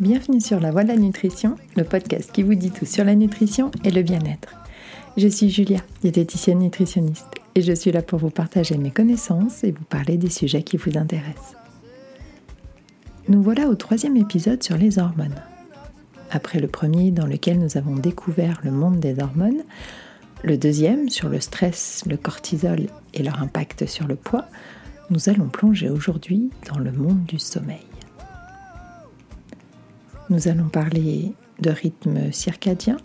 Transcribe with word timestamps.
Bienvenue 0.00 0.40
sur 0.40 0.60
La 0.60 0.70
Voie 0.70 0.84
de 0.84 0.88
la 0.90 0.96
Nutrition, 0.96 1.56
le 1.76 1.82
podcast 1.82 2.30
qui 2.30 2.44
vous 2.44 2.54
dit 2.54 2.70
tout 2.70 2.86
sur 2.86 3.02
la 3.02 3.16
nutrition 3.16 3.72
et 3.82 3.90
le 3.90 4.02
bien-être. 4.02 4.54
Je 5.16 5.26
suis 5.26 5.50
Julia, 5.50 5.80
diététicienne 6.02 6.60
nutritionniste, 6.60 7.26
et 7.56 7.62
je 7.62 7.72
suis 7.72 7.90
là 7.90 8.00
pour 8.00 8.20
vous 8.20 8.30
partager 8.30 8.78
mes 8.78 8.92
connaissances 8.92 9.64
et 9.64 9.72
vous 9.72 9.82
parler 9.82 10.16
des 10.16 10.30
sujets 10.30 10.62
qui 10.62 10.76
vous 10.76 10.96
intéressent. 10.96 11.56
Nous 13.28 13.42
voilà 13.42 13.66
au 13.66 13.74
troisième 13.74 14.16
épisode 14.16 14.62
sur 14.62 14.76
les 14.76 15.00
hormones. 15.00 15.42
Après 16.30 16.60
le 16.60 16.68
premier 16.68 17.10
dans 17.10 17.26
lequel 17.26 17.58
nous 17.58 17.76
avons 17.76 17.96
découvert 17.96 18.60
le 18.62 18.70
monde 18.70 19.00
des 19.00 19.18
hormones, 19.20 19.64
le 20.44 20.56
deuxième 20.56 21.08
sur 21.08 21.28
le 21.28 21.40
stress, 21.40 22.04
le 22.06 22.16
cortisol 22.16 22.86
et 23.14 23.24
leur 23.24 23.42
impact 23.42 23.86
sur 23.86 24.06
le 24.06 24.14
poids, 24.14 24.44
nous 25.10 25.28
allons 25.28 25.48
plonger 25.48 25.90
aujourd'hui 25.90 26.50
dans 26.68 26.78
le 26.78 26.92
monde 26.92 27.24
du 27.24 27.40
sommeil. 27.40 27.80
Nous 30.30 30.46
allons 30.46 30.68
parler 30.68 31.32
de 31.60 31.70
rythme 31.70 32.32
circadien, 32.32 32.98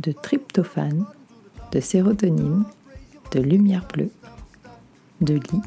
de 0.00 0.12
tryptophane, 0.12 1.06
de 1.72 1.80
sérotonine, 1.80 2.64
de 3.32 3.40
lumière 3.40 3.86
bleue, 3.92 4.10
de 5.22 5.34
lit 5.34 5.62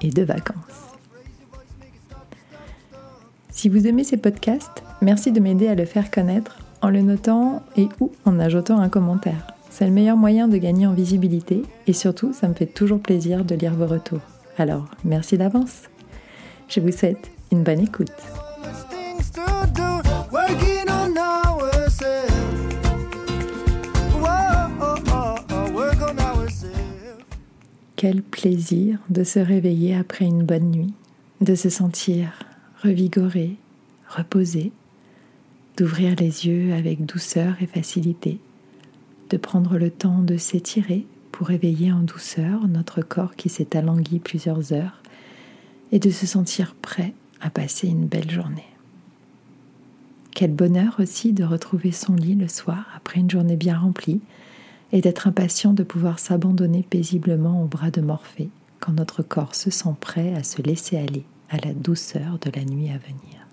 et 0.00 0.08
de 0.08 0.22
vacances. 0.22 0.56
Si 3.50 3.68
vous 3.68 3.86
aimez 3.86 4.04
ces 4.04 4.16
podcasts, 4.16 4.82
merci 5.02 5.32
de 5.32 5.40
m'aider 5.40 5.68
à 5.68 5.74
le 5.74 5.84
faire 5.84 6.10
connaître 6.10 6.58
en 6.80 6.88
le 6.88 7.02
notant 7.02 7.62
et 7.76 7.88
ou 8.00 8.12
en 8.24 8.38
ajoutant 8.38 8.80
un 8.80 8.88
commentaire. 8.88 9.46
C'est 9.70 9.86
le 9.86 9.92
meilleur 9.92 10.16
moyen 10.16 10.48
de 10.48 10.56
gagner 10.56 10.86
en 10.86 10.94
visibilité 10.94 11.62
et 11.86 11.92
surtout, 11.92 12.32
ça 12.32 12.48
me 12.48 12.54
fait 12.54 12.64
toujours 12.64 13.00
plaisir 13.00 13.44
de 13.44 13.54
lire 13.54 13.74
vos 13.74 13.86
retours. 13.86 14.20
Alors, 14.56 14.86
merci 15.04 15.36
d'avance. 15.36 15.82
Je 16.68 16.80
vous 16.80 16.92
souhaite 16.92 17.30
une 17.52 17.62
bonne 17.62 17.80
écoute. 17.80 18.45
Quel 28.08 28.22
plaisir 28.22 29.00
de 29.10 29.24
se 29.24 29.40
réveiller 29.40 29.96
après 29.96 30.26
une 30.26 30.44
bonne 30.44 30.70
nuit, 30.70 30.94
de 31.40 31.56
se 31.56 31.68
sentir 31.68 32.38
revigoré, 32.80 33.56
reposé, 34.08 34.70
d'ouvrir 35.76 36.14
les 36.14 36.46
yeux 36.46 36.72
avec 36.72 37.04
douceur 37.04 37.56
et 37.60 37.66
facilité, 37.66 38.38
de 39.30 39.36
prendre 39.36 39.76
le 39.76 39.90
temps 39.90 40.22
de 40.22 40.36
s'étirer 40.36 41.04
pour 41.32 41.50
éveiller 41.50 41.90
en 41.90 41.98
douceur 41.98 42.68
notre 42.68 43.02
corps 43.02 43.34
qui 43.34 43.48
s'est 43.48 43.76
alangui 43.76 44.20
plusieurs 44.20 44.72
heures 44.72 45.02
et 45.90 45.98
de 45.98 46.10
se 46.10 46.26
sentir 46.26 46.76
prêt 46.76 47.12
à 47.40 47.50
passer 47.50 47.88
une 47.88 48.06
belle 48.06 48.30
journée. 48.30 48.70
Quel 50.30 50.52
bonheur 50.52 50.94
aussi 51.00 51.32
de 51.32 51.42
retrouver 51.42 51.90
son 51.90 52.14
lit 52.14 52.36
le 52.36 52.46
soir 52.46 52.86
après 52.94 53.18
une 53.18 53.30
journée 53.32 53.56
bien 53.56 53.76
remplie 53.76 54.20
et 54.92 55.00
d'être 55.00 55.26
impatient 55.26 55.72
de 55.72 55.82
pouvoir 55.82 56.18
s'abandonner 56.18 56.84
paisiblement 56.88 57.62
au 57.62 57.66
bras 57.66 57.90
de 57.90 58.00
Morphée 58.00 58.50
quand 58.80 58.92
notre 58.92 59.22
corps 59.22 59.54
se 59.54 59.70
sent 59.70 59.94
prêt 60.00 60.34
à 60.34 60.42
se 60.42 60.62
laisser 60.62 60.96
aller 60.96 61.24
à 61.50 61.56
la 61.58 61.72
douceur 61.72 62.38
de 62.40 62.50
la 62.54 62.64
nuit 62.64 62.90
à 62.90 62.98
venir. 62.98 63.46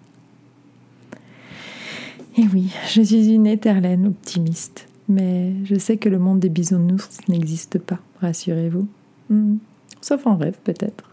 Et 2.38 2.48
oui, 2.52 2.72
je 2.92 3.02
suis 3.02 3.34
une 3.34 3.48
éternelle 3.48 4.06
optimiste 4.08 4.88
mais 5.10 5.54
je 5.66 5.76
sais 5.76 5.98
que 5.98 6.10
le 6.10 6.20
monde 6.20 6.40
des 6.40 6.50
bisounours 6.50 7.20
n'existe 7.28 7.80
pas, 7.80 8.00
rassurez-vous. 8.22 8.88
Hmm. 9.30 9.58
Sauf 10.02 10.26
en 10.28 10.38
rêve 10.38 10.58
peut-être. 10.64 11.12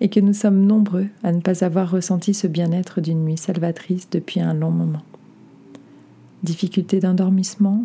Et 0.00 0.08
que 0.08 0.20
nous 0.20 0.32
sommes 0.32 0.64
nombreux 0.64 1.08
à 1.22 1.32
ne 1.32 1.40
pas 1.40 1.64
avoir 1.64 1.90
ressenti 1.90 2.34
ce 2.34 2.46
bien-être 2.46 3.00
d'une 3.00 3.24
nuit 3.24 3.36
salvatrice 3.36 4.08
depuis 4.10 4.40
un 4.40 4.54
long 4.54 4.70
moment. 4.70 5.02
Difficulté 6.42 7.00
d'endormissement, 7.00 7.84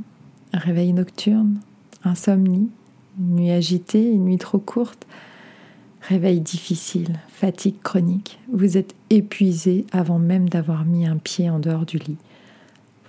réveil 0.53 0.93
nocturne, 0.93 1.59
insomnie, 2.03 2.69
nuit 3.17 3.51
agitée, 3.51 4.15
nuit 4.15 4.37
trop 4.37 4.59
courte, 4.59 5.05
réveil 6.01 6.39
difficile, 6.41 7.19
fatigue 7.29 7.81
chronique. 7.83 8.39
Vous 8.51 8.77
êtes 8.77 8.95
épuisé 9.09 9.85
avant 9.91 10.19
même 10.19 10.49
d'avoir 10.49 10.85
mis 10.85 11.05
un 11.05 11.17
pied 11.17 11.49
en 11.49 11.59
dehors 11.59 11.85
du 11.85 11.97
lit 11.97 12.17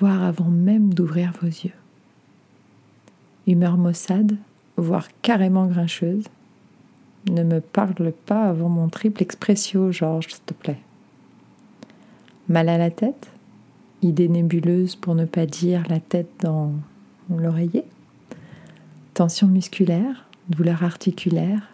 voire 0.00 0.22
avant 0.22 0.50
même 0.50 0.92
d'ouvrir 0.92 1.32
vos 1.40 1.48
yeux. 1.48 1.72
Humeur 3.46 3.76
maussade, 3.76 4.36
voire 4.76 5.08
carrément 5.22 5.66
grincheuse. 5.66 6.24
Ne 7.30 7.42
me 7.42 7.60
parle 7.60 8.12
pas 8.26 8.44
avant 8.44 8.68
mon 8.68 8.88
triple 8.88 9.22
expressio, 9.22 9.92
Georges, 9.92 10.28
s'il 10.28 10.44
te 10.44 10.54
plaît. 10.54 10.80
Mal 12.48 12.68
à 12.68 12.76
la 12.78 12.90
tête, 12.90 13.30
idée 14.02 14.28
nébuleuse 14.28 14.96
pour 14.96 15.14
ne 15.14 15.24
pas 15.24 15.46
dire 15.46 15.84
la 15.88 16.00
tête 16.00 16.30
dans 16.40 16.72
l'oreiller. 17.30 17.84
Tension 19.14 19.46
musculaire, 19.46 20.26
douleur 20.48 20.82
articulaire, 20.82 21.68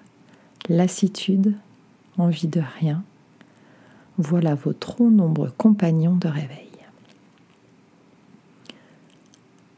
lassitude, 0.68 1.54
envie 2.18 2.48
de 2.48 2.62
rien. 2.80 3.02
Voilà 4.18 4.54
vos 4.54 4.72
trop 4.72 5.10
nombreux 5.10 5.52
compagnons 5.56 6.16
de 6.16 6.28
réveil. 6.28 6.70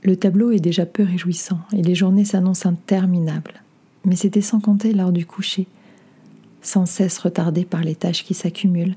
Le 0.03 0.16
tableau 0.16 0.50
est 0.50 0.59
déjà 0.59 0.84
peu 0.84 1.05
réjouissant 1.05 1.61
et 1.72 1.82
les 1.82 1.94
journées 1.94 2.25
s'annoncent 2.25 2.69
interminables. 2.69 3.62
Mais 4.05 4.16
c'était 4.16 4.41
sans 4.41 4.59
compter 4.59 4.93
l'heure 4.93 5.12
du 5.12 5.27
coucher, 5.27 5.69
sans 6.61 6.87
cesse 6.87 7.19
retardée 7.19 7.65
par 7.65 7.82
les 7.82 7.94
tâches 7.94 8.25
qui 8.25 8.34
s'accumulent, 8.34 8.97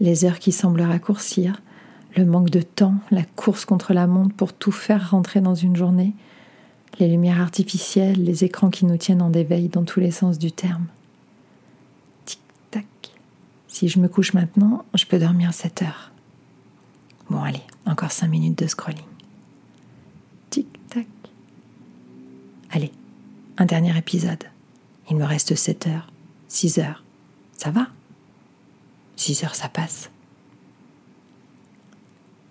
les 0.00 0.24
heures 0.24 0.40
qui 0.40 0.50
semblent 0.50 0.82
raccourcir, 0.82 1.62
le 2.16 2.24
manque 2.24 2.50
de 2.50 2.62
temps, 2.62 2.94
la 3.10 3.24
course 3.24 3.64
contre 3.64 3.92
la 3.92 4.06
montre 4.06 4.34
pour 4.34 4.52
tout 4.52 4.72
faire 4.72 5.10
rentrer 5.10 5.40
dans 5.40 5.54
une 5.54 5.76
journée, 5.76 6.14
les 6.98 7.08
lumières 7.08 7.40
artificielles, 7.40 8.22
les 8.22 8.44
écrans 8.44 8.70
qui 8.70 8.84
nous 8.84 8.96
tiennent 8.96 9.22
en 9.22 9.32
éveil 9.32 9.68
dans 9.68 9.84
tous 9.84 10.00
les 10.00 10.10
sens 10.10 10.38
du 10.38 10.52
terme. 10.52 10.86
Tic-tac. 12.24 12.86
Si 13.68 13.88
je 13.88 14.00
me 14.00 14.08
couche 14.08 14.34
maintenant, 14.34 14.84
je 14.94 15.06
peux 15.06 15.18
dormir 15.18 15.54
7 15.54 15.82
heures. 15.82 16.10
Bon, 17.30 17.42
allez, 17.42 17.62
encore 17.86 18.10
5 18.10 18.26
minutes 18.28 18.58
de 18.58 18.66
scrolling. 18.66 19.04
Tic-tac. 20.50 21.06
Allez, 22.70 22.90
un 23.56 23.66
dernier 23.66 23.96
épisode. 23.96 24.44
Il 25.08 25.16
me 25.16 25.24
reste 25.24 25.54
7 25.54 25.86
heures, 25.86 26.12
6 26.48 26.78
heures. 26.78 27.04
Ça 27.56 27.70
va? 27.70 27.88
6 29.16 29.44
heures, 29.44 29.54
ça 29.54 29.68
passe. 29.68 30.10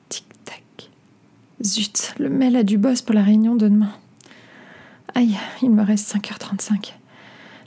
Tic-tac. 0.07 0.89
Zut, 1.61 2.15
le 2.19 2.29
mail 2.29 2.55
a 2.55 2.63
du 2.63 2.77
boss 2.77 3.01
pour 3.01 3.13
la 3.13 3.23
réunion 3.23 3.55
de 3.55 3.67
demain. 3.67 3.91
Aïe, 5.13 5.35
il 5.61 5.71
me 5.71 5.83
reste 5.83 6.15
5h35. 6.15 6.93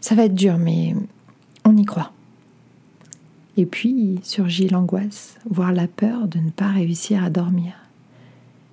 Ça 0.01 0.15
va 0.15 0.25
être 0.25 0.35
dur, 0.35 0.57
mais 0.57 0.95
on 1.67 1.77
y 1.77 1.85
croit. 1.85 2.13
Et 3.59 3.67
puis 3.67 4.19
surgit 4.23 4.69
l'angoisse, 4.69 5.37
voire 5.49 5.73
la 5.73 5.89
peur 5.89 6.27
de 6.27 6.39
ne 6.39 6.49
pas 6.49 6.69
réussir 6.69 7.23
à 7.23 7.29
dormir. 7.29 7.75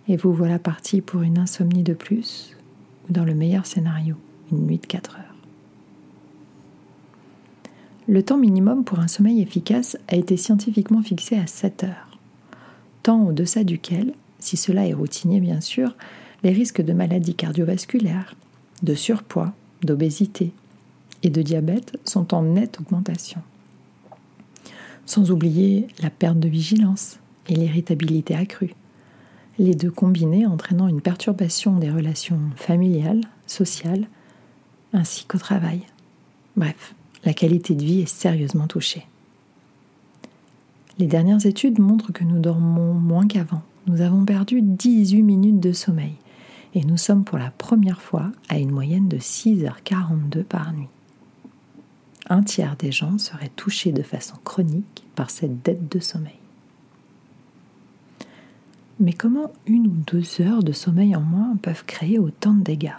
Et 0.07 0.16
vous 0.16 0.34
voilà 0.34 0.57
parti 0.57 1.02
pour 1.02 1.22
une 1.22 1.38
insomnie 1.38 1.84
de 1.84 1.94
plus, 1.94 2.56
ou 3.07 3.13
dans 3.13 3.25
le 3.25 3.36
meilleur 3.36 3.66
scénario, 3.66 4.16
une 4.53 4.66
nuit 4.66 4.80
de 4.80 4.86
4 4.86 5.18
heures. 5.18 5.36
Le 8.07 8.24
temps 8.24 8.38
minimum 8.38 8.86
pour 8.86 9.00
un 9.00 9.09
sommeil 9.09 9.41
efficace 9.41 9.97
a 10.07 10.16
été 10.16 10.38
scientifiquement 10.38 11.03
fixé 11.03 11.38
à 11.38 11.46
7 11.46 11.84
heures, 11.84 12.18
temps 13.03 13.24
au-deçà 13.28 13.66
duquel, 13.66 14.13
si 14.39 14.57
cela 14.57 14.88
est 14.88 14.94
routinier 14.94 15.39
bien 15.39 15.61
sûr, 15.61 15.95
les 16.44 16.51
risques 16.51 16.81
de 16.81 16.94
maladies 16.94 17.35
cardiovasculaires, 17.35 18.35
de 18.83 18.95
surpoids, 18.95 19.53
d'obésité 19.83 20.51
et 21.24 21.30
de 21.30 21.41
diabète 21.41 21.97
sont 22.06 22.33
en 22.33 22.44
nette 22.44 22.80
augmentation. 22.80 23.41
Sans 25.06 25.31
oublier 25.31 25.88
la 26.01 26.09
perte 26.09 26.39
de 26.39 26.47
vigilance 26.47 27.19
et 27.47 27.56
l'irritabilité 27.56 28.36
accrue, 28.36 28.74
les 29.57 29.75
deux 29.75 29.91
combinés 29.91 30.45
entraînant 30.45 30.88
une 30.88 31.01
perturbation 31.01 31.77
des 31.77 31.91
relations 31.91 32.39
familiales, 32.56 33.21
sociales, 33.45 34.07
ainsi 34.94 35.25
qu'au 35.25 35.38
travail. 35.38 35.81
Bref, 36.56 36.95
la 37.25 37.33
qualité 37.33 37.75
de 37.75 37.83
vie 37.83 38.01
est 38.01 38.09
sérieusement 38.09 38.68
touchée. 38.68 39.06
Les 40.97 41.07
dernières 41.07 41.45
études 41.45 41.80
montrent 41.80 42.13
que 42.13 42.24
nous 42.24 42.39
dormons 42.39 42.94
moins 42.94 43.27
qu'avant. 43.27 43.62
Nous 43.87 44.01
avons 44.01 44.25
perdu 44.25 44.61
18 44.61 45.23
minutes 45.23 45.59
de 45.59 45.71
sommeil 45.71 46.15
et 46.75 46.83
nous 46.83 46.97
sommes 46.97 47.23
pour 47.23 47.37
la 47.37 47.51
première 47.51 48.01
fois 48.01 48.31
à 48.49 48.59
une 48.59 48.71
moyenne 48.71 49.07
de 49.07 49.17
6h42 49.17 50.43
par 50.43 50.73
nuit. 50.73 50.87
Un 52.29 52.43
tiers 52.43 52.75
des 52.75 52.91
gens 52.91 53.17
seraient 53.17 53.51
touchés 53.55 53.91
de 53.91 54.03
façon 54.03 54.35
chronique 54.43 55.03
par 55.15 55.31
cette 55.31 55.63
dette 55.63 55.91
de 55.91 55.99
sommeil. 55.99 56.33
Mais 58.99 59.13
comment 59.13 59.51
une 59.65 59.87
ou 59.87 59.95
deux 60.05 60.41
heures 60.41 60.63
de 60.63 60.73
sommeil 60.73 61.15
en 61.15 61.21
moins 61.21 61.55
peuvent 61.61 61.85
créer 61.85 62.19
autant 62.19 62.53
de 62.53 62.63
dégâts? 62.63 62.91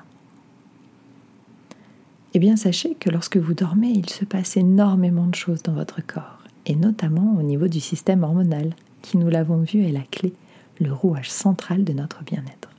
Eh 2.33 2.39
bien, 2.39 2.57
sachez 2.57 2.95
que 2.95 3.11
lorsque 3.11 3.37
vous 3.37 3.55
dormez, 3.55 3.91
il 3.91 4.09
se 4.09 4.25
passe 4.25 4.57
énormément 4.57 5.27
de 5.27 5.35
choses 5.35 5.63
dans 5.63 5.75
votre 5.75 6.05
corps, 6.05 6.43
et 6.65 6.75
notamment 6.75 7.37
au 7.37 7.43
niveau 7.43 7.69
du 7.69 7.81
système 7.81 8.23
hormonal 8.23 8.75
qui, 9.03 9.19
nous 9.19 9.29
l'avons 9.29 9.59
vu, 9.59 9.83
est 9.83 9.93
la 9.93 10.03
clé, 10.03 10.33
le 10.81 10.93
rouage 10.93 11.31
central 11.31 11.85
de 11.85 11.93
notre 11.93 12.25
bien-être. 12.25 12.71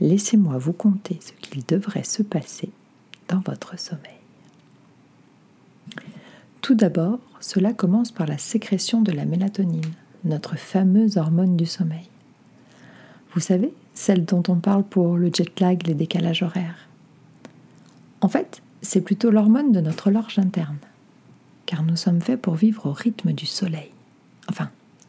Laissez-moi 0.00 0.58
vous 0.58 0.72
conter 0.72 1.18
ce 1.20 1.32
qu'il 1.32 1.64
devrait 1.64 2.04
se 2.04 2.22
passer 2.22 2.70
dans 3.28 3.40
votre 3.40 3.78
sommeil. 3.78 4.02
Tout 6.60 6.74
d'abord, 6.74 7.20
cela 7.40 7.72
commence 7.72 8.10
par 8.10 8.26
la 8.26 8.38
sécrétion 8.38 9.00
de 9.00 9.12
la 9.12 9.24
mélatonine, 9.24 9.92
notre 10.24 10.56
fameuse 10.56 11.16
hormone 11.16 11.56
du 11.56 11.66
sommeil. 11.66 12.08
Vous 13.32 13.40
savez, 13.40 13.72
celle 13.94 14.24
dont 14.24 14.42
on 14.48 14.56
parle 14.56 14.82
pour 14.82 15.16
le 15.16 15.30
jet 15.32 15.60
lag, 15.60 15.86
les 15.86 15.94
décalages 15.94 16.42
horaires. 16.42 16.88
En 18.20 18.28
fait, 18.28 18.62
c'est 18.82 19.00
plutôt 19.00 19.30
l'hormone 19.30 19.72
de 19.72 19.80
notre 19.80 20.08
horloge 20.08 20.38
interne, 20.38 20.78
car 21.64 21.82
nous 21.82 21.96
sommes 21.96 22.20
faits 22.20 22.40
pour 22.40 22.54
vivre 22.54 22.86
au 22.86 22.92
rythme 22.92 23.32
du 23.32 23.46
soleil, 23.46 23.90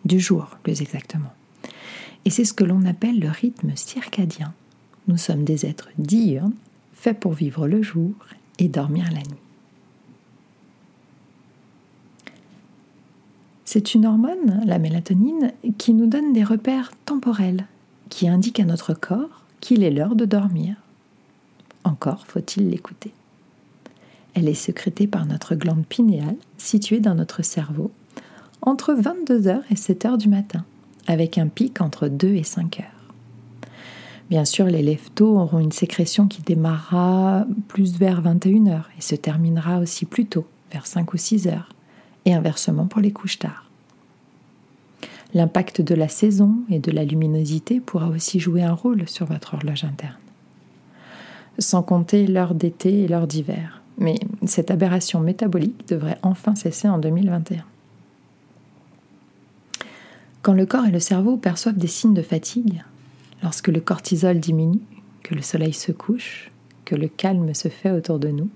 du 0.07 0.19
jour 0.19 0.57
plus 0.63 0.81
exactement. 0.81 1.33
Et 2.25 2.29
c'est 2.29 2.45
ce 2.45 2.53
que 2.53 2.63
l'on 2.63 2.85
appelle 2.85 3.19
le 3.19 3.29
rythme 3.29 3.75
circadien. 3.75 4.53
Nous 5.07 5.17
sommes 5.17 5.43
des 5.43 5.65
êtres 5.65 5.89
diurnes, 5.97 6.53
faits 6.93 7.19
pour 7.19 7.33
vivre 7.33 7.67
le 7.67 7.81
jour 7.81 8.13
et 8.59 8.67
dormir 8.67 9.05
la 9.11 9.19
nuit. 9.19 9.43
C'est 13.65 13.93
une 13.93 14.05
hormone, 14.05 14.61
la 14.65 14.79
mélatonine, 14.79 15.51
qui 15.77 15.93
nous 15.93 16.07
donne 16.07 16.33
des 16.33 16.43
repères 16.43 16.91
temporels, 17.05 17.65
qui 18.09 18.27
indiquent 18.27 18.61
à 18.61 18.65
notre 18.65 18.93
corps 18.93 19.43
qu'il 19.59 19.83
est 19.83 19.91
l'heure 19.91 20.15
de 20.15 20.25
dormir. 20.25 20.75
Encore 21.83 22.25
faut-il 22.27 22.69
l'écouter. 22.69 23.11
Elle 24.33 24.47
est 24.47 24.53
sécrétée 24.53 25.07
par 25.07 25.25
notre 25.25 25.55
glande 25.55 25.85
pinéale, 25.85 26.37
située 26.57 26.99
dans 26.99 27.15
notre 27.15 27.43
cerveau, 27.43 27.91
entre 28.67 28.93
22h 28.93 29.61
et 29.71 29.75
7h 29.75 30.17
du 30.17 30.27
matin, 30.27 30.65
avec 31.07 31.37
un 31.37 31.47
pic 31.47 31.79
entre 31.79 32.09
2 32.09 32.27
et 32.27 32.43
5 32.43 32.81
heures. 32.81 33.13
Bien 34.29 34.43
sûr, 34.43 34.65
les 34.65 34.81
lève-tôt 34.81 35.39
auront 35.39 35.59
une 35.59 35.71
sécrétion 35.71 36.27
qui 36.27 36.41
démarrera 36.41 37.45
plus 37.69 37.97
vers 37.97 38.21
21h 38.21 38.81
et 38.97 39.01
se 39.01 39.15
terminera 39.15 39.79
aussi 39.79 40.03
plus 40.03 40.25
tôt, 40.25 40.45
vers 40.73 40.85
5 40.85 41.13
ou 41.13 41.17
6 41.17 41.47
heures, 41.47 41.69
et 42.25 42.33
inversement 42.33 42.87
pour 42.87 42.99
les 42.99 43.13
couches 43.13 43.39
tard. 43.39 43.69
L'impact 45.33 45.81
de 45.81 45.95
la 45.95 46.09
saison 46.09 46.57
et 46.69 46.79
de 46.79 46.91
la 46.91 47.05
luminosité 47.05 47.79
pourra 47.79 48.09
aussi 48.09 48.41
jouer 48.41 48.63
un 48.63 48.73
rôle 48.73 49.07
sur 49.07 49.27
votre 49.27 49.53
horloge 49.53 49.85
interne. 49.85 50.17
Sans 51.57 51.83
compter 51.83 52.27
l'heure 52.27 52.53
d'été 52.53 53.03
et 53.03 53.07
l'heure 53.07 53.27
d'hiver. 53.27 53.81
Mais 53.97 54.19
cette 54.45 54.71
aberration 54.71 55.21
métabolique 55.21 55.87
devrait 55.87 56.19
enfin 56.21 56.53
cesser 56.53 56.89
en 56.89 56.97
2021. 56.97 57.63
Quand 60.47 60.53
le 60.53 60.65
corps 60.65 60.85
et 60.85 60.91
le 60.91 61.01
cerveau 61.01 61.35
perçoivent 61.35 61.77
des 61.77 61.87
signes 61.87 62.13
de 62.13 62.21
fatigue, 62.21 62.81
Lorsque 63.43 63.67
le 63.67 63.81
cortisol 63.81 64.39
diminue, 64.39 64.79
que 65.21 65.35
le 65.35 65.41
soleil 65.41 65.73
se 65.73 65.91
couche, 65.91 66.51
que 66.85 66.95
le 66.95 67.09
calme 67.09 67.53
se 67.53 67.67
fait 67.67 67.91
autour 67.91 68.17
de 68.17 68.29
nous, 68.29 68.49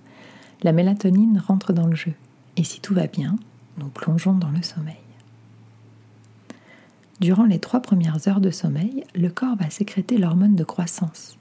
la 0.64 0.72
mélatonine 0.72 1.44
rentre 1.46 1.74
dans 1.74 1.88
le 1.88 1.96
jeu. 1.96 2.14
Et 2.56 2.64
si 2.64 2.80
tout 2.80 2.94
va 2.94 3.08
bien, 3.08 3.36
nous 3.78 3.90
plongeons 3.90 4.36
dans 4.36 4.52
le 4.52 4.64
sommeil. 4.64 4.96
Durant 7.20 7.44
les 7.44 7.60
trois 7.60 7.82
premières 7.82 8.26
heures 8.30 8.40
de 8.40 8.52
sommeil, 8.52 9.04
le 9.14 9.28
corps 9.28 9.58
va 9.58 9.70
sécréter 9.70 10.18
l'hormone 10.18 10.56
de 10.56 10.64
croissance. 10.64 11.36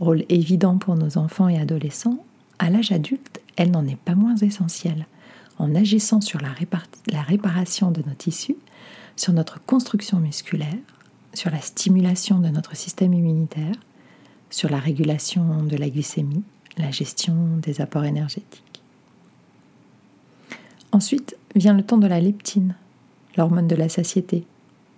Rôle 0.00 0.24
évident 0.28 0.76
pour 0.76 0.96
nos 0.96 1.18
enfants 1.18 1.46
et 1.46 1.60
adolescents, 1.60 2.18
à 2.58 2.68
l'âge 2.68 2.90
adulte, 2.90 3.40
elle 3.54 3.70
n'en 3.70 3.86
est 3.86 3.94
pas 3.94 4.16
moins 4.16 4.34
essentielle, 4.34 5.06
en 5.60 5.76
agissant 5.76 6.20
sur 6.20 6.40
la, 6.40 6.50
réparation 7.22 7.92
de 7.92 8.02
nos 8.02 8.14
tissus, 8.14 8.56
sur 9.16 9.32
notre 9.32 9.60
construction 9.64 10.20
musculaire, 10.20 10.76
sur 11.34 11.50
la 11.50 11.60
stimulation 11.60 12.38
de 12.38 12.48
notre 12.48 12.76
système 12.76 13.14
immunitaire, 13.14 13.74
sur 14.50 14.70
la 14.70 14.78
régulation 14.78 15.62
de 15.62 15.76
la 15.76 15.88
glycémie, 15.90 16.44
la 16.78 16.90
gestion 16.90 17.34
des 17.62 17.80
apports 17.80 18.04
énergétiques. 18.04 18.82
Ensuite 20.92 21.36
vient 21.54 21.74
le 21.74 21.82
temps 21.82 21.98
de 21.98 22.06
la 22.06 22.20
leptine, 22.20 22.74
l'hormone 23.36 23.66
de 23.66 23.76
la 23.76 23.88
satiété, 23.88 24.46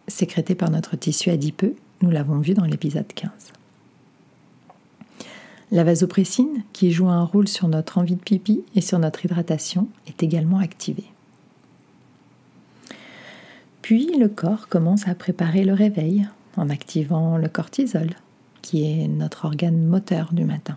sécrétée 0.06 0.54
par 0.54 0.70
notre 0.70 0.96
tissu 0.96 1.30
adipeux, 1.30 1.74
nous 2.02 2.10
l'avons 2.10 2.38
vu 2.38 2.54
dans 2.54 2.64
l'épisode 2.64 3.12
15. 3.12 3.30
La 5.70 5.84
vasopressine, 5.84 6.62
qui 6.72 6.92
joue 6.92 7.08
un 7.08 7.24
rôle 7.24 7.46
sur 7.46 7.68
notre 7.68 7.98
envie 7.98 8.14
de 8.14 8.20
pipi 8.20 8.62
et 8.74 8.80
sur 8.80 8.98
notre 8.98 9.24
hydratation, 9.24 9.88
est 10.06 10.22
également 10.22 10.58
activée. 10.58 11.04
Puis 13.88 14.18
le 14.18 14.28
corps 14.28 14.68
commence 14.68 15.08
à 15.08 15.14
préparer 15.14 15.64
le 15.64 15.72
réveil 15.72 16.28
en 16.58 16.68
activant 16.68 17.38
le 17.38 17.48
cortisol, 17.48 18.10
qui 18.60 18.84
est 18.84 19.08
notre 19.08 19.46
organe 19.46 19.82
moteur 19.82 20.34
du 20.34 20.44
matin, 20.44 20.76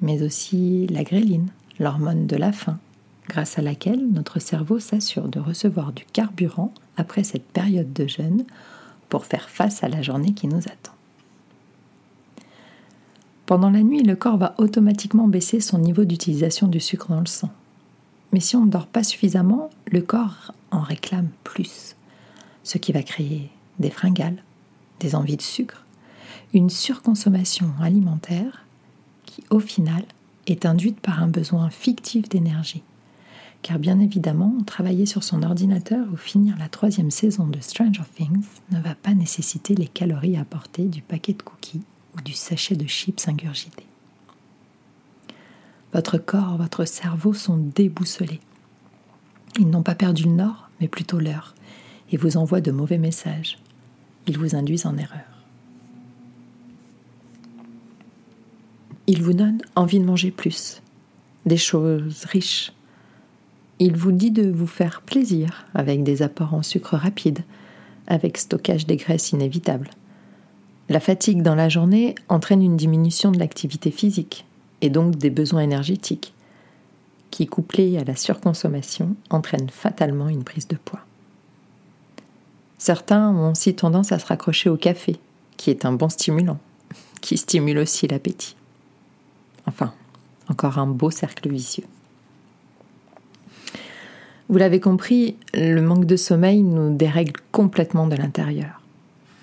mais 0.00 0.24
aussi 0.24 0.88
la 0.88 1.04
gréline, 1.04 1.50
l'hormone 1.78 2.26
de 2.26 2.34
la 2.34 2.50
faim, 2.50 2.80
grâce 3.28 3.60
à 3.60 3.62
laquelle 3.62 4.10
notre 4.10 4.40
cerveau 4.40 4.80
s'assure 4.80 5.28
de 5.28 5.38
recevoir 5.38 5.92
du 5.92 6.04
carburant 6.12 6.74
après 6.96 7.22
cette 7.22 7.46
période 7.46 7.92
de 7.92 8.08
jeûne 8.08 8.44
pour 9.08 9.24
faire 9.24 9.48
face 9.48 9.84
à 9.84 9.88
la 9.88 10.02
journée 10.02 10.34
qui 10.34 10.48
nous 10.48 10.66
attend. 10.66 10.96
Pendant 13.46 13.70
la 13.70 13.84
nuit, 13.84 14.02
le 14.02 14.16
corps 14.16 14.36
va 14.36 14.56
automatiquement 14.58 15.28
baisser 15.28 15.60
son 15.60 15.78
niveau 15.78 16.04
d'utilisation 16.04 16.66
du 16.66 16.80
sucre 16.80 17.06
dans 17.10 17.20
le 17.20 17.26
sang. 17.26 17.50
Mais 18.32 18.40
si 18.40 18.56
on 18.56 18.66
ne 18.66 18.70
dort 18.72 18.88
pas 18.88 19.04
suffisamment, 19.04 19.70
le 19.86 20.00
corps 20.00 20.52
en 20.72 20.80
réclame 20.80 21.28
plus 21.44 21.94
ce 22.68 22.76
qui 22.76 22.92
va 22.92 23.02
créer 23.02 23.48
des 23.78 23.88
fringales, 23.88 24.42
des 25.00 25.14
envies 25.14 25.38
de 25.38 25.42
sucre, 25.42 25.86
une 26.52 26.68
surconsommation 26.68 27.72
alimentaire 27.80 28.66
qui, 29.24 29.42
au 29.48 29.58
final, 29.58 30.04
est 30.46 30.66
induite 30.66 31.00
par 31.00 31.22
un 31.22 31.28
besoin 31.28 31.70
fictif 31.70 32.28
d'énergie. 32.28 32.82
Car 33.62 33.78
bien 33.78 33.98
évidemment, 34.00 34.54
travailler 34.66 35.06
sur 35.06 35.24
son 35.24 35.44
ordinateur 35.44 36.06
ou 36.12 36.16
finir 36.16 36.58
la 36.58 36.68
troisième 36.68 37.10
saison 37.10 37.46
de 37.46 37.58
Stranger 37.58 38.02
Things 38.14 38.44
ne 38.70 38.80
va 38.80 38.94
pas 38.94 39.14
nécessiter 39.14 39.74
les 39.74 39.88
calories 39.88 40.36
apportées 40.36 40.88
du 40.88 41.00
paquet 41.00 41.32
de 41.32 41.42
cookies 41.42 41.84
ou 42.16 42.20
du 42.20 42.34
sachet 42.34 42.76
de 42.76 42.86
chips 42.86 43.28
ingurgités. 43.28 43.86
Votre 45.94 46.18
corps, 46.18 46.58
votre 46.58 46.84
cerveau 46.84 47.32
sont 47.32 47.56
déboussolés. 47.56 48.40
Ils 49.58 49.70
n'ont 49.70 49.82
pas 49.82 49.94
perdu 49.94 50.24
le 50.24 50.32
nord, 50.32 50.68
mais 50.82 50.88
plutôt 50.88 51.18
l'heure 51.18 51.54
et 52.10 52.16
vous 52.16 52.36
envoient 52.36 52.60
de 52.60 52.70
mauvais 52.70 52.98
messages. 52.98 53.58
Ils 54.26 54.38
vous 54.38 54.54
induisent 54.54 54.86
en 54.86 54.96
erreur. 54.96 55.38
Ils 59.06 59.22
vous 59.22 59.32
donnent 59.32 59.62
envie 59.74 60.00
de 60.00 60.04
manger 60.04 60.30
plus, 60.30 60.82
des 61.46 61.56
choses 61.56 62.24
riches. 62.26 62.72
Il 63.78 63.96
vous 63.96 64.12
dit 64.12 64.30
de 64.30 64.50
vous 64.50 64.66
faire 64.66 65.00
plaisir 65.00 65.66
avec 65.74 66.02
des 66.02 66.20
apports 66.20 66.52
en 66.52 66.62
sucre 66.62 66.96
rapide, 66.96 67.40
avec 68.06 68.36
stockage 68.36 68.86
des 68.86 68.96
graisses 68.96 69.32
inévitables. 69.32 69.90
La 70.90 71.00
fatigue 71.00 71.42
dans 71.42 71.54
la 71.54 71.68
journée 71.68 72.14
entraîne 72.28 72.62
une 72.62 72.76
diminution 72.76 73.30
de 73.30 73.38
l'activité 73.38 73.90
physique 73.90 74.46
et 74.80 74.90
donc 74.90 75.16
des 75.16 75.30
besoins 75.30 75.62
énergétiques, 75.62 76.34
qui, 77.30 77.46
couplés 77.46 77.98
à 77.98 78.04
la 78.04 78.16
surconsommation, 78.16 79.14
entraînent 79.30 79.70
fatalement 79.70 80.28
une 80.28 80.44
prise 80.44 80.68
de 80.68 80.76
poids. 80.76 81.07
Certains 82.78 83.30
ont 83.30 83.50
aussi 83.50 83.74
tendance 83.74 84.12
à 84.12 84.18
se 84.18 84.26
raccrocher 84.26 84.70
au 84.70 84.76
café, 84.76 85.16
qui 85.56 85.70
est 85.70 85.84
un 85.84 85.92
bon 85.92 86.08
stimulant, 86.08 86.58
qui 87.20 87.36
stimule 87.36 87.78
aussi 87.78 88.06
l'appétit. 88.06 88.56
Enfin, 89.66 89.92
encore 90.48 90.78
un 90.78 90.86
beau 90.86 91.10
cercle 91.10 91.48
vicieux. 91.50 91.84
Vous 94.48 94.56
l'avez 94.56 94.80
compris, 94.80 95.36
le 95.52 95.80
manque 95.80 96.06
de 96.06 96.16
sommeil 96.16 96.62
nous 96.62 96.94
dérègle 96.94 97.34
complètement 97.52 98.06
de 98.06 98.16
l'intérieur. 98.16 98.80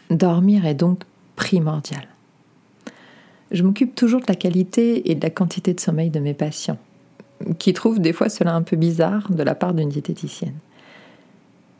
Dormir 0.09 0.65
est 0.65 0.73
donc 0.73 1.03
primordial. 1.35 2.07
Je 3.51 3.61
m'occupe 3.61 3.93
toujours 3.93 4.21
de 4.21 4.25
la 4.27 4.35
qualité 4.35 5.11
et 5.11 5.15
de 5.15 5.21
la 5.21 5.29
quantité 5.29 5.73
de 5.73 5.79
sommeil 5.79 6.09
de 6.09 6.19
mes 6.19 6.33
patients, 6.33 6.79
qui 7.59 7.73
trouvent 7.73 7.99
des 7.99 8.13
fois 8.13 8.29
cela 8.29 8.55
un 8.55 8.63
peu 8.63 8.77
bizarre 8.77 9.31
de 9.31 9.43
la 9.43 9.53
part 9.53 9.75
d'une 9.75 9.89
diététicienne. 9.89 10.55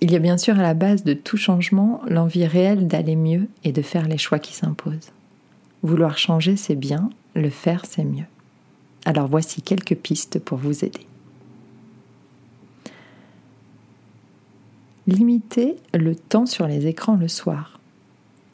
Il 0.02 0.12
y 0.12 0.16
a 0.16 0.20
bien 0.20 0.38
sûr 0.38 0.60
à 0.60 0.62
la 0.62 0.74
base 0.74 1.04
de 1.04 1.14
tout 1.14 1.38
changement 1.38 2.02
l'envie 2.08 2.46
réelle 2.46 2.88
d'aller 2.88 3.16
mieux 3.16 3.48
et 3.64 3.72
de 3.72 3.82
faire 3.82 4.08
les 4.08 4.18
choix 4.18 4.40
qui 4.40 4.54
s'imposent. 4.54 5.12
Vouloir 5.84 6.18
changer, 6.18 6.58
c'est 6.58 6.75
bien, 6.75 7.10
le 7.34 7.50
faire, 7.50 7.86
c'est 7.86 8.04
mieux. 8.04 8.25
Alors 9.06 9.28
voici 9.28 9.62
quelques 9.62 9.96
pistes 9.96 10.40
pour 10.40 10.58
vous 10.58 10.84
aider. 10.84 11.06
Limitez 15.08 15.75
le 15.94 16.16
temps 16.16 16.48
sur 16.48 16.68
les 16.68 16.88
écrans 16.88 17.16
le 17.16 17.28
soir, 17.28 17.80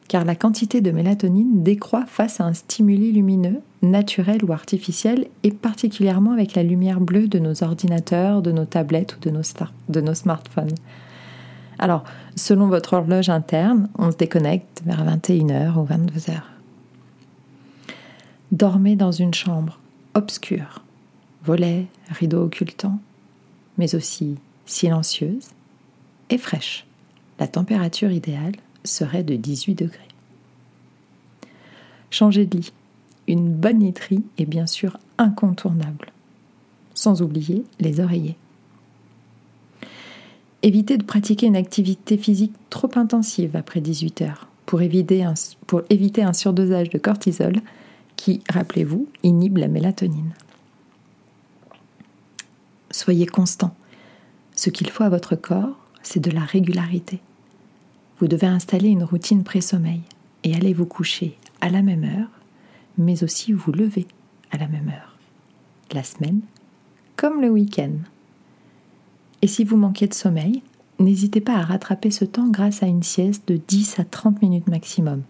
car 0.08 0.26
la 0.26 0.34
quantité 0.34 0.82
de 0.82 0.90
mélatonine 0.90 1.62
décroît 1.62 2.04
face 2.06 2.40
à 2.40 2.44
un 2.44 2.52
stimuli 2.52 3.10
lumineux, 3.12 3.60
naturel 3.80 4.44
ou 4.44 4.52
artificiel, 4.52 5.28
et 5.42 5.50
particulièrement 5.50 6.32
avec 6.32 6.54
la 6.54 6.62
lumière 6.62 7.00
bleue 7.00 7.26
de 7.26 7.38
nos 7.38 7.64
ordinateurs, 7.64 8.42
de 8.42 8.52
nos 8.52 8.66
tablettes 8.66 9.16
ou 9.16 9.20
de 9.20 9.30
nos, 9.30 9.40
de 9.88 10.00
nos 10.02 10.14
smartphones. 10.14 10.74
Alors, 11.82 12.04
selon 12.36 12.68
votre 12.68 12.92
horloge 12.92 13.28
interne, 13.28 13.88
on 13.98 14.12
se 14.12 14.16
déconnecte 14.16 14.82
vers 14.86 15.04
21h 15.04 15.74
ou 15.74 15.84
22h. 15.84 16.40
Dormez 18.52 18.94
dans 18.94 19.10
une 19.10 19.34
chambre 19.34 19.80
obscure, 20.14 20.84
volets, 21.42 21.86
rideaux 22.08 22.44
occultants, 22.44 23.00
mais 23.78 23.96
aussi 23.96 24.36
silencieuse 24.64 25.48
et 26.30 26.38
fraîche. 26.38 26.86
La 27.40 27.48
température 27.48 28.12
idéale 28.12 28.54
serait 28.84 29.24
de 29.24 29.34
18 29.34 29.74
degrés. 29.74 29.98
Changer 32.10 32.46
de 32.46 32.58
lit. 32.58 32.72
Une 33.26 33.52
bonne 33.52 33.80
literie 33.80 34.22
est 34.38 34.46
bien 34.46 34.68
sûr 34.68 34.98
incontournable. 35.18 36.12
Sans 36.94 37.22
oublier 37.22 37.64
les 37.80 37.98
oreillers. 37.98 38.36
Évitez 40.62 40.96
de 40.96 41.04
pratiquer 41.04 41.46
une 41.46 41.56
activité 41.56 42.16
physique 42.16 42.54
trop 42.70 42.90
intensive 42.94 43.56
après 43.56 43.80
18 43.80 44.22
heures 44.22 44.48
pour 44.66 44.80
éviter 44.80 45.22
un, 45.24 46.32
surdosage 46.32 46.88
de 46.90 46.98
cortisol 46.98 47.54
qui, 48.16 48.42
rappelez-vous, 48.48 49.08
inhibe 49.22 49.58
la 49.58 49.68
mélatonine. 49.68 50.32
Soyez 52.90 53.26
constant. 53.26 53.74
Ce 54.54 54.70
qu'il 54.70 54.88
faut 54.88 55.02
à 55.02 55.08
votre 55.08 55.34
corps, 55.34 55.76
c'est 56.02 56.20
de 56.20 56.30
la 56.30 56.40
régularité. 56.40 57.20
Vous 58.18 58.28
devez 58.28 58.46
installer 58.46 58.88
une 58.88 59.04
routine 59.04 59.44
pré-sommeil 59.44 60.00
et 60.44 60.54
aller 60.54 60.72
vous 60.72 60.86
coucher 60.86 61.36
à 61.60 61.68
la 61.68 61.82
même 61.82 62.04
heure, 62.04 62.30
mais 62.96 63.24
aussi 63.24 63.52
vous 63.52 63.72
lever 63.72 64.06
à 64.52 64.58
la 64.58 64.68
même 64.68 64.88
heure. 64.88 65.16
La 65.92 66.02
semaine 66.02 66.40
comme 67.16 67.40
le 67.40 67.50
week-end. 67.50 67.92
Et 69.42 69.48
si 69.48 69.64
vous 69.64 69.76
manquez 69.76 70.06
de 70.06 70.14
sommeil, 70.14 70.62
n'hésitez 71.00 71.40
pas 71.40 71.56
à 71.56 71.62
rattraper 71.62 72.12
ce 72.12 72.24
temps 72.24 72.48
grâce 72.48 72.84
à 72.84 72.86
une 72.86 73.02
sieste 73.02 73.46
de 73.48 73.56
10 73.56 73.98
à 73.98 74.04
30 74.04 74.40
minutes 74.40 74.68
maximum, 74.68 75.22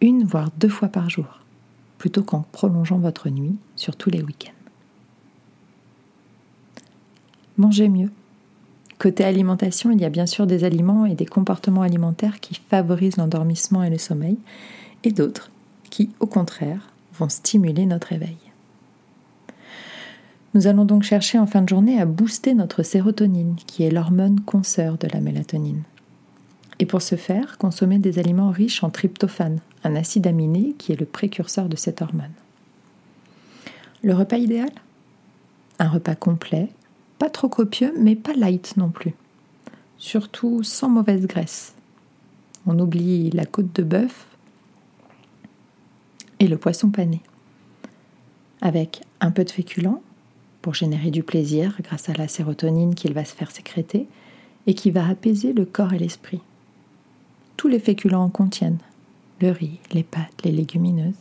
une 0.00 0.22
voire 0.22 0.50
deux 0.58 0.68
fois 0.68 0.88
par 0.88 1.10
jour, 1.10 1.40
plutôt 1.98 2.22
qu'en 2.22 2.44
prolongeant 2.52 2.98
votre 2.98 3.28
nuit 3.28 3.56
sur 3.74 3.96
tous 3.96 4.08
les 4.08 4.22
week-ends. 4.22 4.52
Mangez 7.58 7.88
mieux. 7.88 8.10
Côté 8.98 9.24
alimentation, 9.24 9.90
il 9.90 10.00
y 10.00 10.04
a 10.04 10.10
bien 10.10 10.26
sûr 10.26 10.46
des 10.46 10.62
aliments 10.62 11.04
et 11.04 11.14
des 11.14 11.26
comportements 11.26 11.82
alimentaires 11.82 12.38
qui 12.38 12.54
favorisent 12.54 13.16
l'endormissement 13.16 13.82
et 13.82 13.90
le 13.90 13.98
sommeil, 13.98 14.38
et 15.02 15.10
d'autres 15.10 15.50
qui, 15.90 16.10
au 16.20 16.26
contraire, 16.26 16.92
vont 17.18 17.28
stimuler 17.28 17.84
notre 17.84 18.12
éveil. 18.12 18.36
Nous 20.52 20.66
allons 20.66 20.84
donc 20.84 21.04
chercher 21.04 21.38
en 21.38 21.46
fin 21.46 21.62
de 21.62 21.68
journée 21.68 22.00
à 22.00 22.06
booster 22.06 22.54
notre 22.54 22.82
sérotonine, 22.82 23.54
qui 23.54 23.84
est 23.84 23.90
l'hormone 23.90 24.40
consoeur 24.40 24.98
de 24.98 25.06
la 25.06 25.20
mélatonine. 25.20 25.82
Et 26.80 26.86
pour 26.86 27.02
ce 27.02 27.14
faire, 27.14 27.56
consommer 27.56 27.98
des 27.98 28.18
aliments 28.18 28.50
riches 28.50 28.82
en 28.82 28.90
tryptophane, 28.90 29.60
un 29.84 29.94
acide 29.94 30.26
aminé 30.26 30.74
qui 30.76 30.92
est 30.92 30.98
le 30.98 31.06
précurseur 31.06 31.68
de 31.68 31.76
cette 31.76 32.02
hormone. 32.02 32.32
Le 34.02 34.14
repas 34.14 34.38
idéal? 34.38 34.70
Un 35.78 35.88
repas 35.88 36.16
complet, 36.16 36.68
pas 37.18 37.30
trop 37.30 37.48
copieux, 37.48 37.94
mais 37.98 38.16
pas 38.16 38.32
light 38.34 38.76
non 38.76 38.88
plus. 38.88 39.14
Surtout 39.98 40.62
sans 40.64 40.88
mauvaise 40.88 41.26
graisse. 41.26 41.74
On 42.66 42.78
oublie 42.78 43.30
la 43.30 43.44
côte 43.44 43.74
de 43.74 43.82
bœuf 43.82 44.26
et 46.40 46.48
le 46.48 46.56
poisson 46.56 46.90
pané. 46.90 47.20
Avec 48.62 49.02
un 49.20 49.30
peu 49.30 49.44
de 49.44 49.50
féculents, 49.50 50.02
pour 50.62 50.74
générer 50.74 51.10
du 51.10 51.22
plaisir 51.22 51.76
grâce 51.82 52.08
à 52.08 52.14
la 52.14 52.28
sérotonine 52.28 52.94
qu'il 52.94 53.14
va 53.14 53.24
se 53.24 53.34
faire 53.34 53.50
sécréter 53.50 54.06
et 54.66 54.74
qui 54.74 54.90
va 54.90 55.06
apaiser 55.06 55.52
le 55.52 55.64
corps 55.64 55.92
et 55.92 55.98
l'esprit. 55.98 56.40
Tous 57.56 57.68
les 57.68 57.78
féculents 57.78 58.24
en 58.24 58.30
contiennent 58.30 58.78
le 59.40 59.50
riz, 59.50 59.78
les 59.92 60.02
pâtes, 60.02 60.42
les 60.44 60.52
légumineuses. 60.52 61.14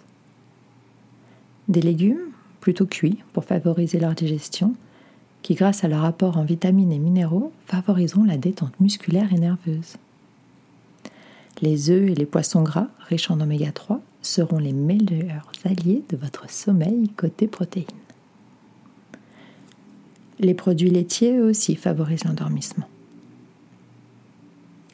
Des 1.67 1.81
légumes 1.81 2.31
plutôt 2.60 2.86
cuits 2.86 3.19
pour 3.34 3.46
favoriser 3.46 4.00
leur 4.00 4.13
digestion, 4.13 4.75
qui 5.41 5.55
grâce 5.55 5.84
à 5.84 5.88
leur 5.88 6.03
apport 6.03 6.38
en 6.38 6.43
vitamines 6.43 6.91
et 6.91 7.00
minéraux 7.00 7.53
favoriseront 7.65 8.25
la 8.25 8.38
détente 8.38 8.77
musculaire 8.79 9.31
et 9.31 9.39
nerveuse. 9.39 9.96
Les 11.62 11.89
œufs 11.89 12.10
et 12.10 12.15
les 12.15 12.25
poissons 12.25 12.62
gras 12.62 12.88
riches 13.08 13.31
en 13.31 13.39
oméga 13.39 13.72
3 13.72 14.01
seront 14.22 14.60
les 14.60 14.74
meilleurs 14.74 15.51
alliés 15.63 16.03
de 16.10 16.17
votre 16.17 16.50
sommeil 16.50 17.10
côté 17.15 17.48
protéines. 17.48 17.86
Les 20.39 20.53
produits 20.53 20.89
laitiers 20.89 21.39
aussi 21.39 21.75
favorisent 21.75 22.24
l'endormissement. 22.24 22.88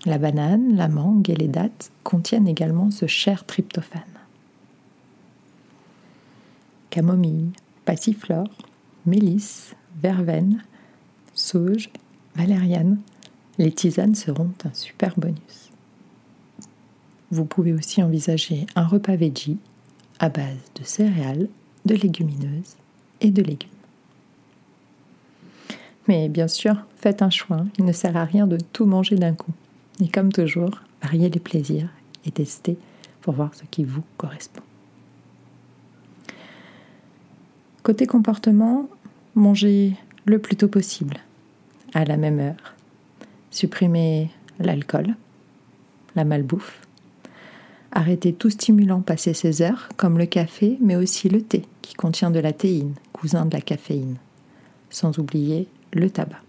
La 0.05 0.17
banane, 0.17 0.75
la 0.75 0.87
mangue 0.87 1.29
et 1.29 1.35
les 1.35 1.47
dattes 1.47 1.91
contiennent 2.03 2.47
également 2.47 2.91
ce 2.91 3.07
cher 3.07 3.45
tryptophane. 3.45 4.01
Camomille, 6.89 7.51
passiflore, 7.85 8.49
mélisse, 9.05 9.75
verveine, 10.01 10.63
sauge, 11.33 11.89
valériane, 12.35 12.99
les 13.57 13.71
tisanes 13.71 14.15
seront 14.15 14.51
un 14.63 14.73
super 14.73 15.13
bonus. 15.17 15.71
Vous 17.31 17.45
pouvez 17.45 17.73
aussi 17.73 18.01
envisager 18.01 18.65
un 18.75 18.85
repas 18.85 19.15
veggie 19.15 19.57
à 20.19 20.29
base 20.29 20.57
de 20.75 20.83
céréales, 20.83 21.49
de 21.85 21.95
légumineuses 21.95 22.75
et 23.21 23.31
de 23.31 23.41
légumes. 23.41 23.69
Mais 26.07 26.29
bien 26.29 26.47
sûr, 26.47 26.75
faites 26.97 27.21
un 27.21 27.29
choix. 27.29 27.65
Il 27.77 27.85
ne 27.85 27.91
sert 27.91 28.15
à 28.17 28.25
rien 28.25 28.47
de 28.47 28.57
tout 28.73 28.85
manger 28.85 29.15
d'un 29.15 29.33
coup. 29.33 29.53
Et 30.01 30.07
comme 30.07 30.31
toujours, 30.31 30.81
variez 31.01 31.29
les 31.29 31.39
plaisirs 31.39 31.89
et 32.25 32.31
testez 32.31 32.77
pour 33.21 33.33
voir 33.33 33.53
ce 33.55 33.63
qui 33.63 33.83
vous 33.83 34.03
correspond. 34.17 34.61
Côté 37.83 38.07
comportement, 38.07 38.89
mangez 39.35 39.93
le 40.25 40.39
plus 40.39 40.55
tôt 40.55 40.67
possible, 40.67 41.17
à 41.93 42.03
la 42.03 42.17
même 42.17 42.39
heure. 42.39 42.75
Supprimez 43.51 44.31
l'alcool, 44.59 45.15
la 46.15 46.25
malbouffe. 46.25 46.81
Arrêtez 47.91 48.33
tout 48.33 48.49
stimulant 48.49 49.01
passé 49.01 49.33
16 49.33 49.61
heures, 49.61 49.89
comme 49.95 50.17
le 50.17 50.25
café, 50.25 50.77
mais 50.81 50.95
aussi 50.95 51.29
le 51.29 51.41
thé, 51.41 51.63
qui 51.81 51.93
contient 51.93 52.31
de 52.31 52.39
la 52.39 52.53
théine, 52.53 52.95
cousin 53.13 53.45
de 53.45 53.53
la 53.53 53.61
caféine. 53.61 54.17
Sans 54.89 55.17
oublier 55.19 55.67
le 55.95 56.09
tabac. 56.09 56.41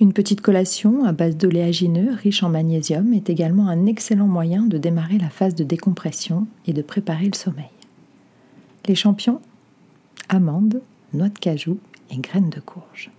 Une 0.00 0.12
petite 0.12 0.40
collation 0.40 1.04
à 1.04 1.12
base 1.12 1.36
d'oléagineux 1.36 2.12
riche 2.14 2.42
en 2.42 2.48
magnésium 2.48 3.12
est 3.14 3.30
également 3.30 3.68
un 3.68 3.86
excellent 3.86 4.28
moyen 4.28 4.62
de 4.62 4.78
démarrer 4.78 5.18
la 5.18 5.28
phase 5.28 5.54
de 5.54 5.64
décompression 5.64 6.46
et 6.66 6.72
de 6.72 6.82
préparer 6.82 7.26
le 7.26 7.34
sommeil. 7.34 7.70
Les 8.86 8.94
champions 8.94 9.40
Amandes, 10.28 10.80
noix 11.14 11.28
de 11.28 11.38
cajou 11.38 11.78
et 12.10 12.16
graines 12.18 12.50
de 12.50 12.60
courge. 12.60 13.10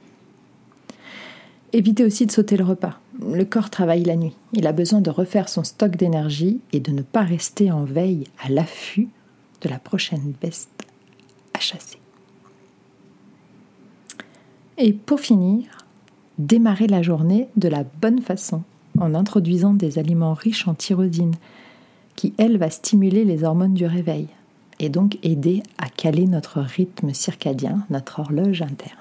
Évitez 1.73 2.03
aussi 2.03 2.25
de 2.25 2.31
sauter 2.31 2.57
le 2.57 2.63
repas. 2.63 2.99
Le 3.21 3.45
corps 3.45 3.69
travaille 3.69 4.03
la 4.03 4.15
nuit. 4.15 4.35
Il 4.53 4.65
a 4.65 4.71
besoin 4.71 5.01
de 5.01 5.09
refaire 5.09 5.49
son 5.49 5.63
stock 5.63 5.95
d'énergie 5.95 6.59
et 6.71 6.79
de 6.79 6.91
ne 6.91 7.01
pas 7.01 7.23
rester 7.23 7.71
en 7.71 7.83
veille 7.83 8.23
à 8.43 8.49
l'affût 8.49 9.09
de 9.61 9.69
la 9.69 9.77
prochaine 9.77 10.33
bête 10.41 10.69
à 11.53 11.59
chasser. 11.59 11.98
Et 14.81 14.93
pour 14.93 15.19
finir, 15.19 15.65
démarrer 16.37 16.87
la 16.87 17.01
journée 17.01 17.49
de 17.57 17.67
la 17.67 17.83
bonne 17.83 18.21
façon 18.21 18.63
en 18.97 19.13
introduisant 19.13 19.73
des 19.73 19.99
aliments 19.99 20.33
riches 20.33 20.69
en 20.69 20.73
tyrosine 20.73 21.35
qui, 22.15 22.33
elle, 22.37 22.57
va 22.57 22.69
stimuler 22.69 23.25
les 23.25 23.43
hormones 23.43 23.73
du 23.73 23.85
réveil 23.85 24.29
et 24.79 24.87
donc 24.87 25.17
aider 25.21 25.61
à 25.77 25.89
caler 25.89 26.27
notre 26.27 26.61
rythme 26.61 27.13
circadien, 27.13 27.85
notre 27.89 28.21
horloge 28.21 28.61
interne. 28.61 28.95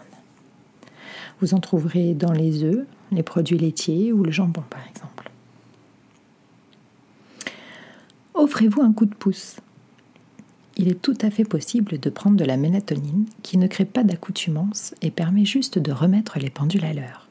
Vous 1.41 1.55
en 1.55 1.61
trouverez 1.61 2.15
dans 2.15 2.33
les 2.33 2.65
œufs, 2.65 2.85
les 3.13 3.23
produits 3.23 3.59
laitiers 3.59 4.13
ou 4.13 4.25
le 4.25 4.33
jambon 4.33 4.65
par 4.69 4.85
exemple. 4.91 5.31
Offrez-vous 8.35 8.83
un 8.83 8.93
coup 8.93 9.07
de 9.07 9.15
pouce 9.15 9.61
il 10.79 10.89
est 10.89 11.03
tout 11.03 11.19
à 11.21 11.31
fait 11.31 11.45
possible 11.45 11.99
de 11.99 12.11
prendre 12.11 12.37
de 12.37 12.45
la 12.45 12.57
mélatonine 12.57 13.27
qui 13.43 13.59
ne 13.59 13.67
crée 13.67 13.85
pas 13.85 14.05
d'accoutumance 14.05 14.95
et 15.03 15.11
permet 15.11 15.45
juste 15.45 15.79
de 15.79 15.91
remettre 15.91 16.39
les 16.39 16.51
pendules 16.51 16.85
à 16.85 16.95
l'heure. 16.95 17.27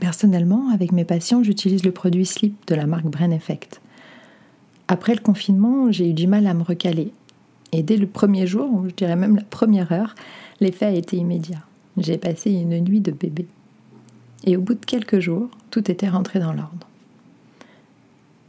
Personnellement, 0.00 0.68
avec 0.70 0.92
mes 0.92 1.06
patients, 1.06 1.42
j'utilise 1.42 1.82
le 1.82 1.92
produit 1.92 2.26
Sleep 2.26 2.54
de 2.66 2.74
la 2.74 2.86
marque 2.86 3.06
Brain 3.06 3.30
Effect. 3.30 3.80
Après 4.86 5.14
le 5.14 5.20
confinement, 5.20 5.90
j'ai 5.90 6.10
eu 6.10 6.12
du 6.12 6.26
mal 6.26 6.46
à 6.46 6.52
me 6.52 6.62
recaler. 6.62 7.12
Et 7.72 7.82
dès 7.82 7.96
le 7.96 8.06
premier 8.06 8.46
jour, 8.46 8.84
je 8.86 8.94
dirais 8.94 9.16
même 9.16 9.36
la 9.36 9.42
première 9.42 9.90
heure, 9.90 10.14
l'effet 10.60 10.84
a 10.84 10.90
été 10.90 11.16
immédiat. 11.16 11.64
J'ai 11.96 12.18
passé 12.18 12.50
une 12.50 12.78
nuit 12.80 13.00
de 13.00 13.12
bébé. 13.12 13.46
Et 14.44 14.58
au 14.58 14.60
bout 14.60 14.74
de 14.74 14.84
quelques 14.84 15.20
jours, 15.20 15.48
tout 15.70 15.90
était 15.90 16.08
rentré 16.08 16.38
dans 16.38 16.52
l'ordre. 16.52 16.86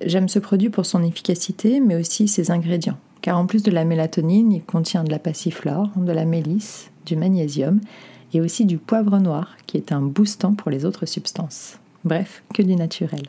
J'aime 0.01 0.27
ce 0.27 0.39
produit 0.39 0.69
pour 0.69 0.85
son 0.85 1.03
efficacité, 1.03 1.79
mais 1.79 1.95
aussi 1.95 2.27
ses 2.27 2.51
ingrédients 2.51 2.97
car 3.25 3.39
en 3.39 3.47
plus 3.47 3.63
de 3.63 3.71
la 3.71 3.85
mélatonine, 3.85 4.51
il 4.51 4.63
contient 4.63 5.03
de 5.03 5.09
la 5.09 5.17
passiflore, 5.17 5.89
de 5.95 6.11
la 6.11 6.25
mélisse, 6.25 6.91
du 7.07 7.15
magnésium 7.15 7.81
et 8.35 8.39
aussi 8.39 8.65
du 8.65 8.77
poivre 8.77 9.17
noir 9.17 9.57
qui 9.65 9.77
est 9.77 9.91
un 9.91 10.03
boostant 10.03 10.53
pour 10.53 10.69
les 10.69 10.85
autres 10.85 11.07
substances. 11.07 11.79
Bref, 12.03 12.43
que 12.53 12.61
du 12.61 12.75
naturel. 12.75 13.23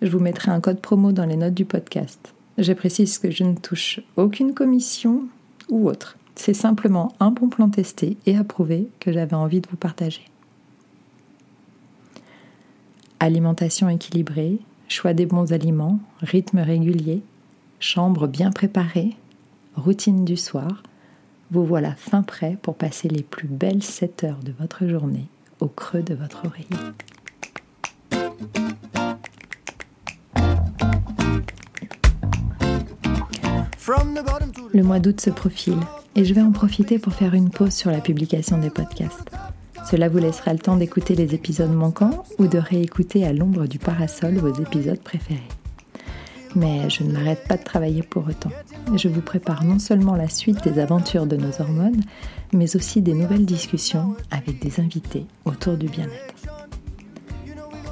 Je 0.00 0.06
vous 0.06 0.20
mettrai 0.20 0.52
un 0.52 0.60
code 0.60 0.80
promo 0.80 1.10
dans 1.10 1.24
les 1.24 1.34
notes 1.34 1.54
du 1.54 1.64
podcast. 1.64 2.34
Je 2.56 2.72
précise 2.72 3.18
que 3.18 3.32
je 3.32 3.42
ne 3.42 3.56
touche 3.56 3.98
aucune 4.14 4.54
commission 4.54 5.24
ou 5.68 5.88
autre. 5.88 6.16
C'est 6.36 6.54
simplement 6.54 7.12
un 7.18 7.32
bon 7.32 7.48
plan 7.48 7.68
testé 7.70 8.16
et 8.26 8.36
approuvé 8.36 8.86
que 9.00 9.10
j'avais 9.12 9.34
envie 9.34 9.60
de 9.60 9.68
vous 9.68 9.76
partager. 9.76 10.22
Alimentation 13.18 13.88
équilibrée, 13.88 14.60
choix 14.86 15.14
des 15.14 15.26
bons 15.26 15.52
aliments, 15.52 15.98
rythme 16.20 16.60
régulier, 16.60 17.22
chambre 17.80 18.26
bien 18.26 18.50
préparée, 18.50 19.16
routine 19.76 20.24
du 20.24 20.36
soir, 20.36 20.82
vous 21.50 21.64
voilà 21.64 21.94
fin 21.94 22.22
prêt 22.22 22.58
pour 22.60 22.74
passer 22.74 23.08
les 23.08 23.22
plus 23.22 23.48
belles 23.48 23.82
7 23.82 24.24
heures 24.24 24.42
de 24.42 24.52
votre 24.58 24.86
journée 24.86 25.26
au 25.60 25.68
creux 25.68 26.02
de 26.02 26.14
votre 26.14 26.44
oreiller. 26.44 26.66
Le 34.74 34.82
mois 34.82 34.98
d'août 34.98 35.20
se 35.20 35.30
profile 35.30 35.78
et 36.14 36.24
je 36.24 36.34
vais 36.34 36.42
en 36.42 36.52
profiter 36.52 36.98
pour 36.98 37.14
faire 37.14 37.34
une 37.34 37.50
pause 37.50 37.72
sur 37.72 37.90
la 37.90 38.00
publication 38.00 38.58
des 38.58 38.70
podcasts. 38.70 39.30
Cela 39.90 40.08
vous 40.10 40.18
laissera 40.18 40.52
le 40.52 40.58
temps 40.58 40.76
d'écouter 40.76 41.14
les 41.14 41.34
épisodes 41.34 41.72
manquants 41.72 42.24
ou 42.38 42.46
de 42.46 42.58
réécouter 42.58 43.24
à 43.24 43.32
l'ombre 43.32 43.66
du 43.66 43.78
parasol 43.78 44.34
vos 44.34 44.54
épisodes 44.60 45.00
préférés. 45.00 45.57
Mais 46.54 46.88
je 46.90 47.02
ne 47.02 47.12
m'arrête 47.12 47.46
pas 47.46 47.56
de 47.56 47.64
travailler 47.64 48.02
pour 48.02 48.26
autant. 48.26 48.50
Je 48.94 49.08
vous 49.08 49.20
prépare 49.20 49.64
non 49.64 49.78
seulement 49.78 50.16
la 50.16 50.28
suite 50.28 50.64
des 50.64 50.78
aventures 50.78 51.26
de 51.26 51.36
nos 51.36 51.60
hormones, 51.60 52.00
mais 52.52 52.76
aussi 52.76 53.02
des 53.02 53.14
nouvelles 53.14 53.46
discussions 53.46 54.14
avec 54.30 54.60
des 54.60 54.80
invités 54.80 55.26
autour 55.44 55.76
du 55.76 55.88
bien-être. 55.88 56.34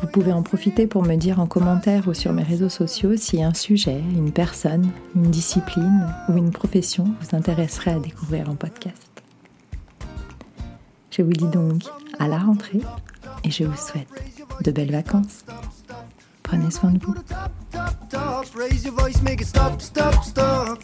Vous 0.02 0.08
pouvez 0.08 0.32
en 0.32 0.42
profiter 0.42 0.86
pour 0.86 1.02
me 1.02 1.16
dire 1.16 1.40
en 1.40 1.46
commentaire 1.46 2.06
ou 2.06 2.14
sur 2.14 2.32
mes 2.32 2.42
réseaux 2.42 2.68
sociaux 2.68 3.16
si 3.16 3.42
un 3.42 3.54
sujet, 3.54 4.00
une 4.14 4.30
personne, 4.30 4.90
une 5.14 5.30
discipline 5.30 6.06
ou 6.28 6.36
une 6.36 6.50
profession 6.50 7.04
vous 7.20 7.36
intéresserait 7.36 7.92
à 7.92 7.98
découvrir 7.98 8.50
en 8.50 8.54
podcast. 8.54 9.10
Je 11.10 11.22
vous 11.22 11.32
dis 11.32 11.48
donc 11.48 11.82
à 12.18 12.28
la 12.28 12.38
rentrée 12.38 12.82
et 13.42 13.50
je 13.50 13.64
vous 13.64 13.76
souhaite 13.76 14.08
de 14.62 14.70
belles 14.70 14.92
vacances. 14.92 15.44
Prenez 16.42 16.70
soin 16.70 16.90
de 16.90 16.98
vous. 16.98 17.14
top. 18.10 18.54
Raise 18.54 18.84
your 18.84 18.94
voice, 18.94 19.20
make 19.22 19.40
it 19.40 19.46
stop, 19.46 19.80
stop, 19.80 20.24
stop. 20.24 20.78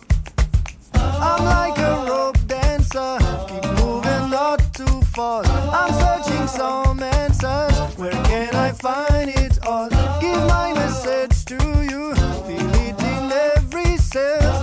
I'm 0.95 1.45
like 1.45 1.79
a 1.79 2.07
rope 2.09 2.39
dancer, 2.47 3.19
keep 3.49 3.65
moving 3.81 4.31
not 4.31 4.61
too 4.75 5.01
fast. 5.15 5.49
I'm 5.51 5.93
searching 6.03 6.47
some 6.49 7.03
answers, 7.03 7.97
where 7.97 8.13
can 8.25 8.55
I 8.55 8.73
find 8.73 9.31
it 9.31 9.65
all? 9.67 9.89
Give 10.21 10.43
my 10.47 10.73
message 10.75 11.45
to 11.47 11.55
you, 11.91 12.15
feel 12.47 12.75
it 12.87 13.01
in 13.03 13.33
every 13.57 13.97
cell. 13.97 14.62